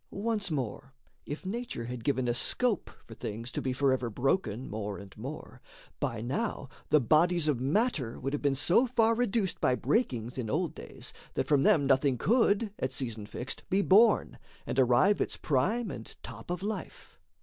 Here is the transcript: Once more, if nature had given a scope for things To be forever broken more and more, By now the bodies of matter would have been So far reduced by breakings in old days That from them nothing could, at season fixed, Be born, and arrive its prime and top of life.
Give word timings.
Once 0.09 0.49
more, 0.49 0.95
if 1.27 1.45
nature 1.45 1.85
had 1.85 2.03
given 2.03 2.27
a 2.27 2.33
scope 2.33 2.89
for 3.05 3.13
things 3.13 3.51
To 3.51 3.61
be 3.61 3.71
forever 3.71 4.09
broken 4.09 4.67
more 4.67 4.97
and 4.97 5.15
more, 5.15 5.61
By 5.99 6.21
now 6.21 6.69
the 6.89 6.99
bodies 6.99 7.47
of 7.47 7.59
matter 7.61 8.19
would 8.19 8.33
have 8.33 8.41
been 8.41 8.55
So 8.55 8.87
far 8.87 9.13
reduced 9.13 9.61
by 9.61 9.75
breakings 9.75 10.39
in 10.39 10.49
old 10.49 10.73
days 10.73 11.13
That 11.35 11.45
from 11.45 11.61
them 11.61 11.85
nothing 11.85 12.17
could, 12.17 12.73
at 12.79 12.91
season 12.91 13.27
fixed, 13.27 13.61
Be 13.69 13.83
born, 13.83 14.39
and 14.65 14.79
arrive 14.79 15.21
its 15.21 15.37
prime 15.37 15.91
and 15.91 16.15
top 16.23 16.49
of 16.49 16.63
life. 16.63 17.19